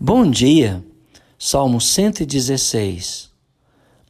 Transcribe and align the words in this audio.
Bom 0.00 0.30
dia, 0.30 0.84
Salmo 1.36 1.80
116. 1.80 3.32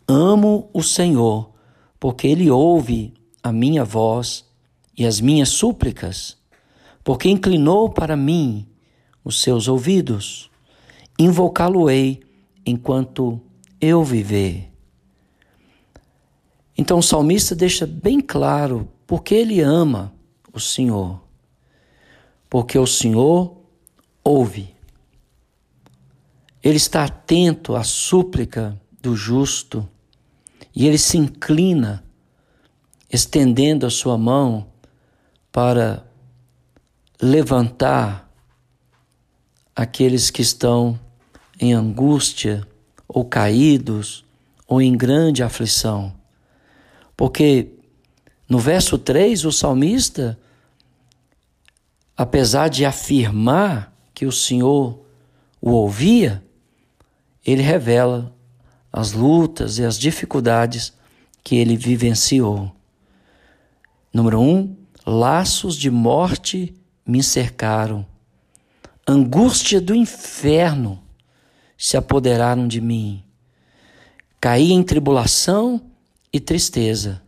Amo 0.06 0.68
o 0.74 0.82
Senhor, 0.82 1.50
porque 1.98 2.26
Ele 2.26 2.50
ouve 2.50 3.14
a 3.42 3.50
minha 3.50 3.86
voz 3.86 4.44
e 4.94 5.06
as 5.06 5.18
minhas 5.18 5.48
súplicas, 5.48 6.36
porque 7.02 7.30
inclinou 7.30 7.88
para 7.88 8.14
mim 8.18 8.68
os 9.24 9.40
seus 9.40 9.66
ouvidos. 9.66 10.50
Invocá-lo-ei 11.18 12.20
enquanto 12.66 13.40
eu 13.80 14.04
viver. 14.04 14.70
Então 16.76 16.98
o 16.98 17.02
salmista 17.02 17.54
deixa 17.54 17.86
bem 17.86 18.20
claro 18.20 18.86
porque 19.06 19.34
ele 19.34 19.62
ama 19.62 20.12
o 20.52 20.60
Senhor. 20.60 21.18
Porque 22.50 22.78
o 22.78 22.86
Senhor 22.86 23.56
ouve. 24.22 24.77
Ele 26.62 26.76
está 26.76 27.04
atento 27.04 27.76
à 27.76 27.84
súplica 27.84 28.80
do 29.00 29.14
justo 29.14 29.88
e 30.74 30.86
ele 30.86 30.98
se 30.98 31.16
inclina, 31.16 32.04
estendendo 33.10 33.86
a 33.86 33.90
sua 33.90 34.18
mão 34.18 34.68
para 35.50 36.04
levantar 37.20 38.30
aqueles 39.74 40.30
que 40.30 40.42
estão 40.42 40.98
em 41.60 41.72
angústia 41.72 42.66
ou 43.06 43.24
caídos 43.24 44.24
ou 44.66 44.82
em 44.82 44.96
grande 44.96 45.42
aflição. 45.42 46.14
Porque 47.16 47.72
no 48.48 48.58
verso 48.58 48.96
3, 48.98 49.44
o 49.44 49.52
salmista, 49.52 50.38
apesar 52.16 52.68
de 52.68 52.84
afirmar 52.84 53.92
que 54.14 54.26
o 54.26 54.32
Senhor 54.32 55.00
o 55.60 55.70
ouvia, 55.70 56.42
ele 57.52 57.62
revela 57.62 58.34
as 58.92 59.12
lutas 59.12 59.78
e 59.78 59.84
as 59.84 59.98
dificuldades 59.98 60.92
que 61.42 61.56
ele 61.56 61.76
vivenciou. 61.76 62.70
Número 64.12 64.38
um, 64.38 64.76
laços 65.06 65.76
de 65.76 65.90
morte 65.90 66.74
me 67.06 67.22
cercaram, 67.22 68.04
angústia 69.06 69.80
do 69.80 69.94
inferno 69.94 71.02
se 71.76 71.96
apoderaram 71.96 72.68
de 72.68 72.82
mim. 72.82 73.24
Caí 74.38 74.72
em 74.72 74.82
tribulação 74.82 75.80
e 76.30 76.38
tristeza. 76.38 77.22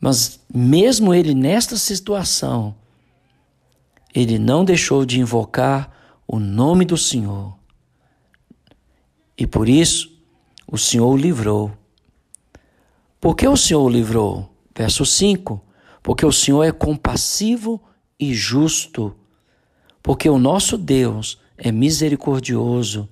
Mas 0.00 0.40
mesmo 0.52 1.14
ele 1.14 1.32
nesta 1.32 1.76
situação, 1.76 2.74
ele 4.12 4.36
não 4.36 4.64
deixou 4.64 5.04
de 5.04 5.20
invocar 5.20 5.92
o 6.26 6.40
nome 6.40 6.84
do 6.84 6.96
Senhor. 6.96 7.59
E 9.40 9.46
por 9.46 9.70
isso 9.70 10.12
o 10.70 10.76
Senhor 10.76 11.08
o 11.08 11.16
livrou. 11.16 11.72
Por 13.18 13.34
que 13.34 13.48
o 13.48 13.56
Senhor 13.56 13.82
o 13.82 13.88
livrou? 13.88 14.54
Verso 14.76 15.06
5: 15.06 15.64
Porque 16.02 16.26
o 16.26 16.32
Senhor 16.32 16.62
é 16.62 16.70
compassivo 16.70 17.82
e 18.18 18.34
justo, 18.34 19.16
porque 20.02 20.28
o 20.28 20.38
nosso 20.38 20.76
Deus 20.76 21.40
é 21.56 21.72
misericordioso, 21.72 23.08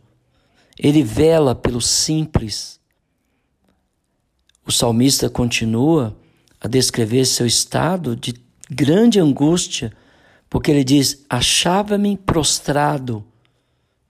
ele 0.78 1.02
vela 1.02 1.54
pelo 1.54 1.80
simples. 1.80 2.78
O 4.66 4.70
salmista 4.70 5.30
continua 5.30 6.14
a 6.60 6.68
descrever 6.68 7.24
seu 7.24 7.46
estado 7.46 8.14
de 8.14 8.34
grande 8.70 9.18
angústia, 9.18 9.94
porque 10.50 10.70
ele 10.70 10.84
diz: 10.84 11.24
Achava-me 11.30 12.18
prostrado, 12.18 13.24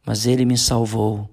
mas 0.05 0.27
ele 0.27 0.45
me 0.45 0.59
salvou. 0.59 1.31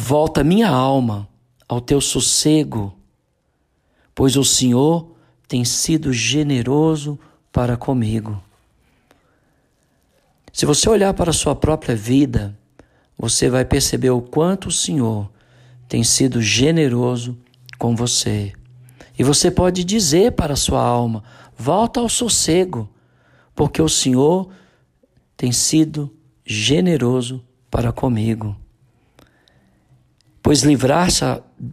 Volta 0.00 0.44
minha 0.44 0.68
alma 0.68 1.28
ao 1.68 1.80
teu 1.80 2.00
sossego, 2.00 2.94
pois 4.14 4.36
o 4.36 4.44
Senhor 4.44 5.10
tem 5.48 5.64
sido 5.64 6.12
generoso 6.12 7.18
para 7.50 7.76
comigo. 7.76 8.40
Se 10.52 10.64
você 10.64 10.88
olhar 10.88 11.12
para 11.14 11.30
a 11.30 11.34
sua 11.34 11.56
própria 11.56 11.96
vida, 11.96 12.56
você 13.18 13.50
vai 13.50 13.64
perceber 13.64 14.10
o 14.10 14.22
quanto 14.22 14.68
o 14.68 14.72
Senhor 14.72 15.28
tem 15.88 16.04
sido 16.04 16.40
generoso 16.40 17.36
com 17.76 17.96
você. 17.96 18.52
E 19.18 19.24
você 19.24 19.50
pode 19.50 19.82
dizer 19.82 20.30
para 20.32 20.52
a 20.52 20.56
sua 20.56 20.80
alma: 20.80 21.24
volta 21.56 21.98
ao 21.98 22.08
sossego, 22.08 22.88
porque 23.52 23.82
o 23.82 23.88
Senhor 23.88 24.48
tem 25.36 25.50
sido 25.50 26.08
generoso 26.46 27.44
para 27.68 27.92
comigo 27.92 28.56
pois 30.48 30.62
livraste 30.62 31.22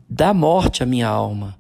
da 0.10 0.34
morte 0.34 0.84
a 0.84 0.86
minha 0.86 1.08
alma, 1.08 1.58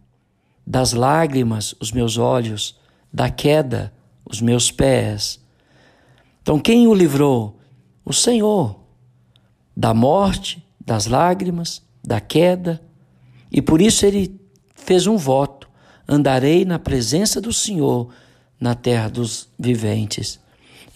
das 0.68 0.92
lágrimas 0.92 1.74
os 1.80 1.94
meus 1.94 2.18
olhos, 2.18 2.78
da 3.09 3.30
queda 3.30 3.94
os 4.30 4.42
meus 4.42 4.70
pés. 4.70 5.40
Então, 6.42 6.59
quem 6.59 6.88
o 6.88 6.94
livrou? 6.94 7.58
O 8.03 8.12
Senhor. 8.12 8.78
Da 9.74 9.94
morte, 9.94 10.62
das 10.86 11.06
lágrimas, 11.06 11.81
da 12.03 12.20
queda. 12.20 12.81
E 13.50 13.62
por 13.62 13.80
isso 13.80 14.06
ele 14.06 14.38
fez 14.76 15.08
um 15.08 15.16
voto: 15.16 15.70
andarei 16.06 16.66
na 16.66 16.78
presença 16.78 17.40
do 17.40 17.53
Senhor 17.53 18.09
na 18.59 18.76
terra 18.76 19.08
dos 19.08 19.47
viventes. 19.58 20.38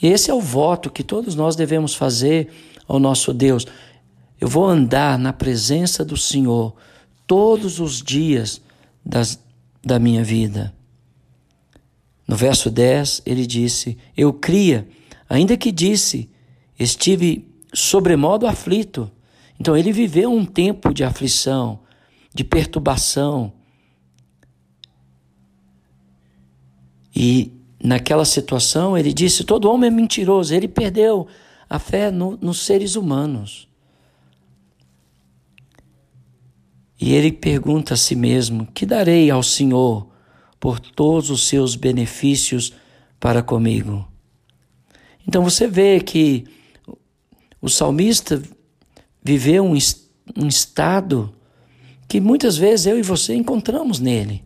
E 0.02 0.08
esse 0.08 0.30
é 0.30 0.34
o 0.34 0.42
voto 0.42 0.90
que 0.90 1.02
todos 1.02 1.34
nós 1.34 1.56
devemos 1.56 1.96
fazer 1.96 2.50
ao 2.90 3.00
nosso 3.00 3.34
Deus. 3.34 3.66
Eu 4.40 4.48
vou 4.48 4.66
andar 4.66 5.20
na 5.20 5.34
presença 5.34 6.06
do 6.06 6.16
Senhor 6.16 6.76
todos 7.28 7.80
os 7.80 8.02
dias 8.02 8.62
das, 9.06 9.40
da 9.84 10.00
minha 10.00 10.24
vida. 10.24 10.74
No 12.28 12.36
verso 12.36 12.70
10, 12.70 13.24
ele 13.26 13.46
disse: 13.46 13.98
Eu 14.16 14.32
cria, 14.32 14.88
ainda 15.28 15.58
que 15.58 15.72
disse, 15.72 16.30
estive 16.80 17.48
sobremodo 17.74 18.48
aflito. 18.48 19.12
Então 19.60 19.76
ele 19.76 19.92
viveu 19.92 20.32
um 20.32 20.46
tempo 20.46 20.94
de 20.94 21.04
aflição, 21.04 21.80
de 22.34 22.44
perturbação. 22.44 23.52
E 27.14 27.52
naquela 27.84 28.26
situação 28.26 28.98
ele 28.98 29.14
disse: 29.14 29.44
todo 29.44 29.70
homem 29.70 29.90
é 29.90 29.92
mentiroso. 29.92 30.54
Ele 30.54 30.68
perdeu 30.68 31.28
a 31.70 31.78
fé 31.78 32.10
no, 32.10 32.38
nos 32.38 32.60
seres 32.60 32.96
humanos. 32.96 33.69
E 37.00 37.14
ele 37.14 37.32
pergunta 37.32 37.94
a 37.94 37.98
si 37.98 38.16
mesmo: 38.16 38.68
Que 38.68 38.86
darei 38.86 39.32
ao 39.32 39.42
Senhor 39.42 40.08
por 40.60 40.80
todos 40.80 41.30
os 41.30 41.48
seus 41.48 41.76
benefícios 41.76 42.74
para 43.20 43.42
comigo? 43.42 44.06
Então 45.26 45.44
você 45.44 45.68
vê 45.68 46.00
que 46.02 46.46
o 47.62 47.70
salmista 47.70 48.42
viveu 49.24 49.64
um, 49.64 49.78
um 50.36 50.48
estado 50.48 51.34
que 52.08 52.20
muitas 52.20 52.58
vezes 52.58 52.88
eu 52.88 52.98
e 52.98 53.04
você 53.04 53.36
encontramos 53.36 54.00
nele. 54.00 54.44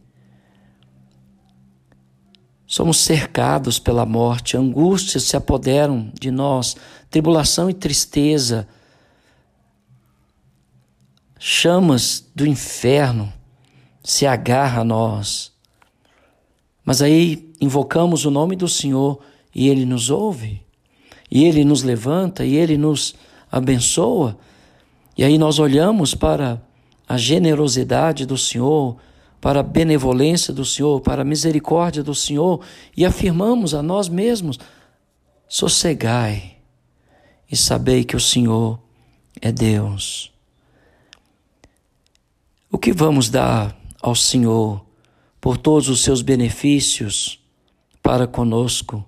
Somos 2.68 2.98
cercados 2.98 3.80
pela 3.80 4.06
morte, 4.06 4.58
angústias 4.58 5.24
se 5.24 5.38
apoderam 5.38 6.12
de 6.20 6.32
nós, 6.32 6.76
tribulação 7.10 7.70
e 7.70 7.74
tristeza 7.74 8.68
chamas 11.46 12.26
do 12.34 12.48
inferno 12.48 13.34
se 14.02 14.26
agarra 14.26 14.80
a 14.80 14.86
nós. 14.86 15.52
Mas 16.86 17.02
aí 17.02 17.52
invocamos 17.60 18.24
o 18.24 18.32
nome 18.32 18.56
do 18.56 18.70
Senhor 18.70 19.20
e 19.54 19.68
Ele 19.68 19.86
nos 19.86 20.10
ouve, 20.10 20.62
e 21.30 21.44
Ele 21.44 21.66
nos 21.66 21.84
levanta, 21.84 22.46
e 22.46 22.56
Ele 22.56 22.78
nos 22.78 23.14
abençoa. 23.52 24.38
E 25.18 25.24
aí 25.26 25.38
nós 25.38 25.60
olhamos 25.60 26.16
para 26.16 26.62
a 27.06 27.18
generosidade 27.18 28.26
do 28.26 28.38
Senhor, 28.38 28.96
para 29.42 29.60
a 29.60 29.64
benevolência 29.64 30.54
do 30.54 30.64
Senhor, 30.64 31.02
para 31.02 31.24
a 31.24 31.26
misericórdia 31.26 32.02
do 32.02 32.16
Senhor 32.16 32.62
e 32.96 33.06
afirmamos 33.06 33.74
a 33.74 33.84
nós 33.84 34.08
mesmos: 34.08 34.58
sossegai 35.46 36.56
e 37.52 37.58
sabei 37.58 38.06
que 38.06 38.16
o 38.16 38.22
Senhor 38.22 38.80
é 39.42 39.52
Deus. 39.52 40.33
O 42.74 42.80
que 42.80 42.92
vamos 42.92 43.30
dar 43.30 43.80
ao 44.02 44.16
Senhor 44.16 44.84
por 45.40 45.58
todos 45.58 45.90
os 45.90 46.02
seus 46.02 46.24
benefícios 46.24 47.40
para 48.02 48.26
conosco? 48.26 49.06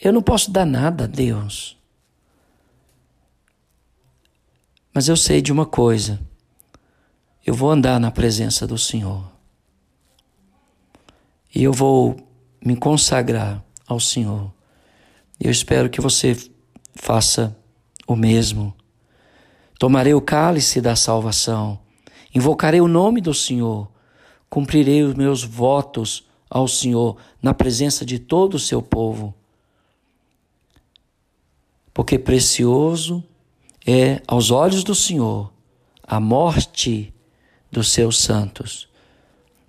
Eu 0.00 0.14
não 0.14 0.22
posso 0.22 0.50
dar 0.50 0.64
nada 0.64 1.04
a 1.04 1.06
Deus. 1.06 1.76
Mas 4.94 5.08
eu 5.08 5.16
sei 5.16 5.42
de 5.42 5.52
uma 5.52 5.66
coisa: 5.66 6.18
eu 7.44 7.52
vou 7.52 7.70
andar 7.70 8.00
na 8.00 8.10
presença 8.10 8.66
do 8.66 8.78
Senhor. 8.78 9.30
E 11.54 11.62
eu 11.62 11.72
vou 11.72 12.16
me 12.64 12.74
consagrar 12.74 13.62
ao 13.86 14.00
Senhor. 14.00 14.50
Eu 15.38 15.50
espero 15.50 15.90
que 15.90 16.00
você 16.00 16.34
faça 16.94 17.54
o 18.06 18.16
mesmo. 18.16 18.74
Tomarei 19.78 20.14
o 20.14 20.20
cálice 20.20 20.80
da 20.80 20.96
salvação, 20.96 21.78
invocarei 22.34 22.80
o 22.80 22.88
nome 22.88 23.20
do 23.20 23.34
Senhor, 23.34 23.88
cumprirei 24.48 25.02
os 25.02 25.14
meus 25.14 25.42
votos 25.42 26.26
ao 26.48 26.66
Senhor 26.66 27.16
na 27.42 27.52
presença 27.52 28.04
de 28.04 28.18
todo 28.18 28.54
o 28.54 28.58
seu 28.58 28.80
povo. 28.80 29.34
Porque 31.92 32.18
precioso 32.18 33.22
é 33.86 34.22
aos 34.26 34.50
olhos 34.50 34.82
do 34.82 34.94
Senhor 34.94 35.52
a 36.02 36.20
morte 36.20 37.12
dos 37.70 37.90
seus 37.90 38.18
santos. 38.18 38.88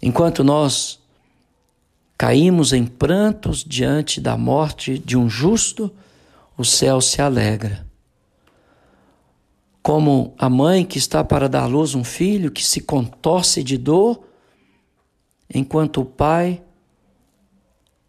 Enquanto 0.02 0.44
nós 0.44 1.00
caímos 2.18 2.74
em 2.74 2.86
prantos 2.86 3.64
diante 3.64 4.22
da 4.22 4.38
morte 4.38 5.00
de 5.00 5.18
um 5.18 5.30
justo, 5.30 5.92
o 6.58 6.64
céu 6.64 7.02
se 7.02 7.22
alegra. 7.22 7.87
Como 9.88 10.36
a 10.38 10.50
mãe 10.50 10.84
que 10.84 10.98
está 10.98 11.24
para 11.24 11.48
dar 11.48 11.66
luz 11.66 11.96
um 11.96 12.04
filho 12.04 12.52
que 12.52 12.62
se 12.62 12.82
contorce 12.82 13.64
de 13.64 13.78
dor, 13.78 14.22
enquanto 15.50 16.02
o 16.02 16.06
pai 16.06 16.62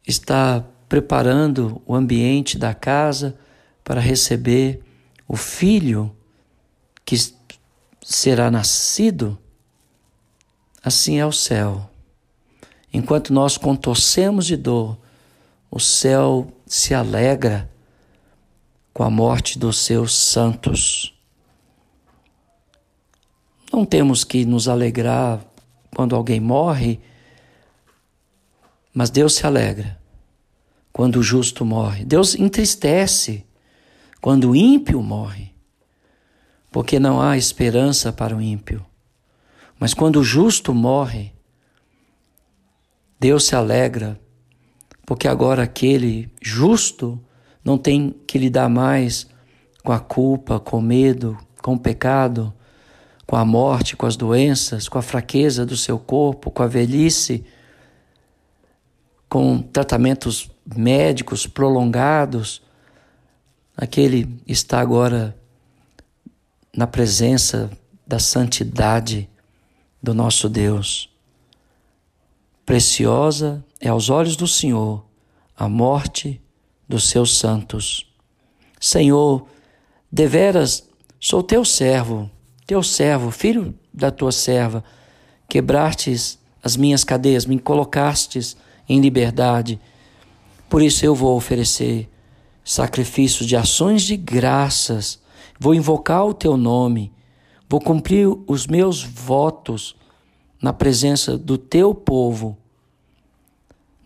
está 0.05 0.65
preparando 0.89 1.81
o 1.87 1.95
ambiente 1.95 2.59
da 2.59 2.75
casa 2.75 3.39
para 3.85 4.01
receber 4.01 4.83
o 5.29 5.37
filho 5.37 6.13
que 7.05 7.15
será 8.03 8.51
nascido, 8.51 9.39
assim 10.83 11.21
é 11.21 11.27
o 11.27 11.31
céu. 11.31 11.89
Enquanto 12.93 13.33
nós 13.33 13.57
contorcemos 13.57 14.47
de 14.47 14.57
dor, 14.57 14.99
o 15.71 15.79
céu 15.79 16.53
se 16.67 16.93
alegra 16.93 17.71
com 18.93 19.05
a 19.05 19.11
morte 19.11 19.61
dos 19.61 19.79
seus 19.79 20.13
santos. 20.13 21.17
Não 23.79 23.87
temos 23.87 24.25
que 24.25 24.45
nos 24.45 24.67
alegrar 24.67 25.41
quando 25.95 26.17
alguém 26.17 26.41
morre, 26.41 26.99
mas 28.93 29.09
Deus 29.09 29.37
se 29.37 29.47
alegra 29.47 29.97
quando 30.93 31.21
o 31.21 31.23
justo 31.23 31.65
morre. 31.65 32.05
Deus 32.05 32.35
entristece 32.35 33.47
quando 34.21 34.51
o 34.51 34.57
ímpio 34.57 35.01
morre, 35.01 35.53
porque 36.73 36.99
não 36.99 37.23
há 37.23 37.37
esperança 37.37 38.13
para 38.13 38.37
o 38.37 38.43
ímpio. 38.43 38.85
Mas 39.79 39.95
quando 39.95 40.17
o 40.17 40.25
justo 40.25 40.75
morre, 40.75 41.33
Deus 43.21 43.45
se 43.45 43.55
alegra, 43.55 44.21
porque 45.07 45.29
agora 45.29 45.63
aquele 45.63 46.29
justo 46.43 47.17
não 47.65 47.79
tem 47.79 48.13
que 48.27 48.39
lidar 48.39 48.69
mais 48.69 49.29
com 49.85 49.93
a 49.93 50.01
culpa, 50.01 50.59
com 50.59 50.79
o 50.79 50.83
medo, 50.83 51.39
com 51.63 51.75
o 51.75 51.79
pecado, 51.79 52.53
com 53.29 53.37
a 53.37 53.45
morte, 53.45 53.95
com 53.95 54.07
as 54.07 54.17
doenças, 54.17 54.89
com 54.89 54.97
a 54.97 55.03
fraqueza 55.03 55.67
do 55.67 55.77
seu 55.77 55.99
corpo, 55.99 56.51
com 56.51 56.63
a 56.63 56.67
velhice, 56.67 57.45
com 59.29 59.61
tratamentos 59.61 60.51
médicos 60.75 61.47
prolongados. 61.47 62.63
Aquele 63.77 64.41
está 64.47 64.81
agora 64.81 65.37
na 66.75 66.87
presença 66.87 67.71
da 68.07 68.19
santidade 68.19 69.29
do 70.03 70.15
nosso 70.15 70.49
Deus. 70.49 71.11
Preciosa 72.65 73.63
é 73.79 73.91
aos 73.91 74.09
olhos 74.09 74.37
do 74.37 74.49
Senhor 74.49 75.05
a 75.55 75.69
morte 75.69 76.41
dos 76.89 77.11
seus 77.11 77.37
santos. 77.37 78.11
Senhor, 78.81 79.47
deveras 80.11 80.89
sou 81.21 81.43
teu 81.43 81.63
servo, 81.63 82.31
teu 82.69 82.85
servo, 82.85 83.33
filho 83.33 83.75
da 83.93 84.13
tua 84.13 84.31
serva, 84.31 84.85
quebrastes 85.49 86.39
as 86.63 86.77
minhas 86.77 87.03
cadeias, 87.03 87.45
me 87.45 87.59
colocastes 87.59 88.57
em 88.89 89.01
liberdade. 89.01 89.81
Por 90.69 90.81
isso 90.81 91.05
eu 91.05 91.17
vou 91.17 91.37
oferecer 91.37 92.09
sacrifícios 92.63 93.49
de 93.49 93.57
ações 93.57 94.03
de 94.03 94.17
graças, 94.17 95.19
vou 95.59 95.75
invocar 95.75 96.25
o 96.25 96.33
teu 96.33 96.57
nome 96.57 97.13
Vou 97.71 97.81
cumprir 97.81 98.27
os 98.47 98.67
meus 98.67 99.03
votos 99.03 99.95
na 100.61 100.73
presença 100.73 101.37
do 101.37 101.59
teu 101.59 101.95
povo. 101.95 102.57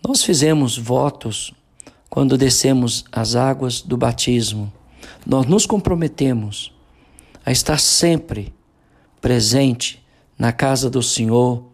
Nós 0.05 0.25
fizemos 0.25 0.77
votos 0.77 1.55
quando 2.11 2.37
descemos 2.37 3.05
as 3.13 3.37
águas 3.37 3.81
do 3.81 3.97
batismo. 3.97 4.73
Nós 5.25 5.47
nos 5.47 5.65
comprometemos 5.65 6.75
a 7.45 7.51
estar 7.51 7.79
sempre 7.79 8.55
presente 9.21 10.05
na 10.39 10.53
casa 10.53 10.89
do 10.89 11.03
Senhor, 11.03 11.65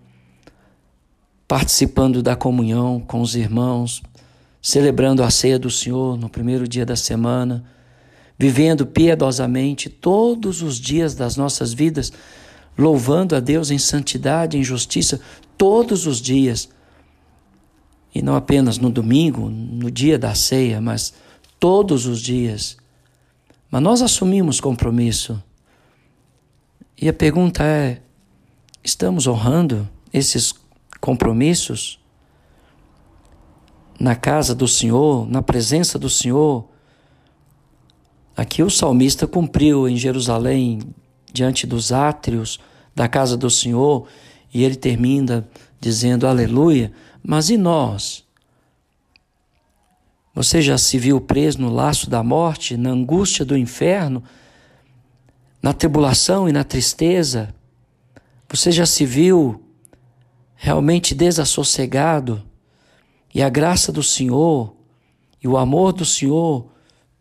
participando 1.47 2.23
da 2.23 2.37
comunhão 2.37 3.01
com 3.01 3.21
os 3.21 3.35
irmãos, 3.35 4.03
celebrando 4.61 5.23
a 5.23 5.31
ceia 5.31 5.59
do 5.59 5.71
Senhor 5.71 6.17
no 6.17 6.29
primeiro 6.29 6.67
dia 6.69 6.85
da 6.85 6.97
semana 6.97 7.65
vivendo 8.39 8.87
piedosamente 8.87 9.89
todos 9.89 10.63
os 10.63 10.79
dias 10.79 11.15
das 11.15 11.37
nossas 11.37 11.73
vidas, 11.73 12.13
louvando 12.79 13.35
a 13.35 13.41
Deus 13.41 13.71
em 13.71 13.79
santidade, 13.79 14.57
em 14.57 14.63
justiça, 14.63 15.21
todos 15.57 16.07
os 16.07 16.21
dias. 16.21 16.69
E 18.15 18.23
não 18.23 18.37
apenas 18.37 18.79
no 18.79 18.91
domingo, 18.91 19.51
no 19.51 19.91
dia 19.91 20.19
da 20.19 20.35
ceia, 20.35 20.81
mas 20.81 21.13
todos 21.59 22.07
os 22.07 22.23
dias. 22.23 22.77
Mas 23.71 23.83
nós 23.83 24.01
assumimos 24.01 24.61
compromisso. 24.61 25.43
E 27.01 27.09
a 27.09 27.13
pergunta 27.13 27.63
é: 27.63 28.03
estamos 28.83 29.27
honrando 29.27 29.89
esses 30.13 30.55
compromissos? 31.01 31.99
Na 34.01 34.15
casa 34.15 34.55
do 34.55 34.69
Senhor, 34.69 35.29
na 35.29 35.43
presença 35.43 35.99
do 35.99 36.09
Senhor, 36.09 36.69
Aqui 38.39 38.63
o 38.63 38.71
salmista 38.71 39.27
cumpriu 39.27 39.89
em 39.89 39.97
Jerusalém, 39.97 40.79
diante 41.33 41.67
dos 41.67 41.91
átrios 41.91 42.61
da 42.95 43.09
casa 43.09 43.37
do 43.37 43.51
Senhor, 43.51 44.07
e 44.55 44.63
ele 44.63 44.77
termina 44.77 45.45
dizendo 45.81 46.25
aleluia. 46.25 46.93
Mas 47.21 47.51
e 47.51 47.57
nós? 47.57 48.25
Você 50.33 50.63
já 50.63 50.79
se 50.79 50.97
viu 50.99 51.21
preso 51.21 51.61
no 51.61 51.69
laço 51.69 52.09
da 52.09 52.23
morte, 52.23 52.77
na 52.77 52.91
angústia 52.91 53.45
do 53.45 53.59
inferno, 53.59 54.23
na 55.63 55.73
tribulação 55.73 56.49
e 56.49 56.53
na 56.53 56.65
tristeza? 56.65 57.55
Você 58.49 58.73
já 58.73 58.87
se 58.87 59.05
viu 59.05 59.63
realmente 60.55 61.15
desassossegado? 61.15 62.43
E 63.35 63.43
a 63.43 63.49
graça 63.49 63.93
do 63.93 64.03
Senhor 64.03 64.75
e 65.43 65.47
o 65.47 65.57
amor 65.57 65.93
do 65.93 66.05
Senhor 66.05 66.67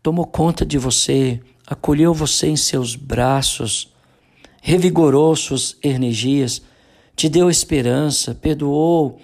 tomou 0.02 0.26
conta 0.26 0.64
de 0.64 0.78
você, 0.78 1.40
acolheu 1.66 2.14
você 2.14 2.48
em 2.48 2.56
seus 2.56 2.96
braços, 2.96 3.92
revigorou 4.62 5.36
suas 5.36 5.76
energias, 5.82 6.62
te 7.14 7.28
deu 7.28 7.50
esperança, 7.50 8.34
perdoou, 8.34 9.18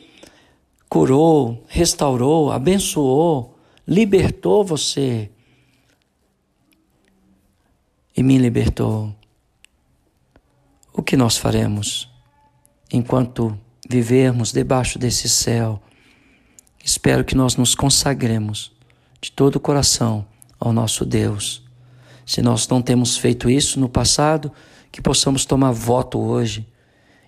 curou, 0.89 1.65
restaurou, 1.67 2.53
abençoou, 2.53 3.57
libertou 3.87 4.65
você 4.65 5.31
e 8.17 8.23
me 8.23 8.39
libertou. 8.39 9.15
O 10.93 11.03
que 11.03 11.17
nós 11.17 11.37
faremos 11.37 12.09
enquanto 12.93 13.59
vivermos 13.89 14.53
debaixo 14.53 14.99
desse 14.99 15.29
céu? 15.29 15.83
Espero 16.85 17.25
que 17.25 17.35
nós 17.35 17.57
nos 17.57 17.75
consagremos 17.75 18.73
de 19.21 19.33
todo 19.33 19.57
o 19.57 19.61
coração 19.61 20.27
ao 20.61 20.73
nosso 20.73 21.05
Deus. 21.05 21.63
Se 22.27 22.41
nós 22.41 22.69
não 22.69 22.81
temos 22.81 23.17
feito 23.17 23.51
isso 23.51 23.81
no 23.81 23.89
passado, 23.89 24.53
que 24.93 25.03
possamos 25.03 25.45
tomar 25.45 25.73
voto 25.73 26.19
hoje 26.19 26.67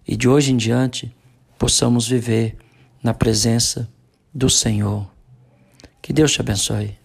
e 0.06 0.16
de 0.16 0.28
hoje 0.28 0.52
em 0.52 0.56
diante 0.56 1.14
possamos 1.58 2.06
viver 2.06 2.56
na 3.02 3.12
presença 3.12 3.90
do 4.32 4.48
Senhor. 4.48 5.10
Que 6.00 6.12
Deus 6.12 6.32
te 6.32 6.40
abençoe. 6.40 6.96